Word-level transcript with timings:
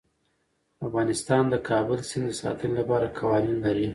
افغانستان 0.87 1.43
د 1.49 1.51
د 1.53 1.55
کابل 1.69 1.99
سیند 2.09 2.27
د 2.29 2.33
ساتنې 2.41 2.73
لپاره 2.79 3.13
قوانین 3.19 3.57
لري. 3.65 3.87